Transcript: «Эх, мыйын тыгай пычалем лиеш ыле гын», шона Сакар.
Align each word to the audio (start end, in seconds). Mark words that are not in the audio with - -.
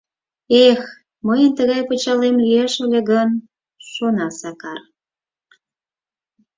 «Эх, 0.67 0.81
мыйын 1.27 1.51
тыгай 1.57 1.81
пычалем 1.89 2.35
лиеш 2.45 2.73
ыле 2.85 2.99
гын», 3.11 3.29
шона 3.91 4.27
Сакар. 4.39 4.79